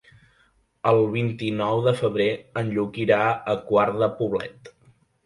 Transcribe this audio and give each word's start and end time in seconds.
El 0.91 1.01
vint-i-nou 1.15 1.81
de 1.87 1.93
febrer 1.99 2.27
en 2.63 2.71
Lluc 2.79 2.97
irà 3.05 3.21
a 3.55 3.55
Quart 3.69 4.01
de 4.05 4.09
Poblet. 4.23 4.73